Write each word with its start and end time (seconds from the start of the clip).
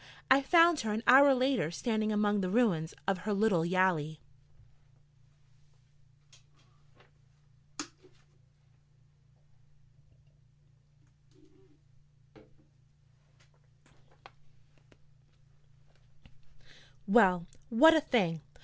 I 0.31 0.41
found 0.41 0.79
her 0.79 0.93
an 0.93 1.03
hour 1.05 1.31
later 1.35 1.69
standing 1.69 2.11
among 2.11 2.41
the 2.41 2.49
ruins 2.49 2.95
of 3.07 3.19
her 3.19 3.33
little 3.35 3.61
yali. 3.63 4.17
Well, 17.05 17.45
what 17.69 17.93
a 17.93 18.01
thing! 18.01 18.41